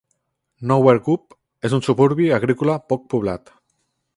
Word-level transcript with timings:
Nowergup 0.71 1.35
és 1.69 1.75
un 1.79 1.85
suburbi 1.89 2.31
agrícola 2.39 2.79
poc 2.95 3.05
poblat. 3.17 3.55